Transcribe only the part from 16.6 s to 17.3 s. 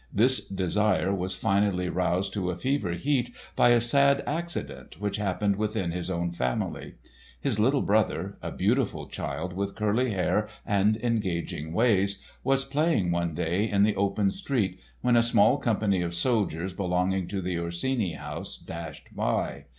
belonging